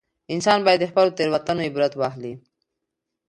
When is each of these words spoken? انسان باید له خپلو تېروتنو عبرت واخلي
انسان 0.33 0.59
باید 0.65 0.81
له 0.83 0.87
خپلو 0.91 1.15
تېروتنو 1.17 1.65
عبرت 1.67 1.93
واخلي 1.97 2.33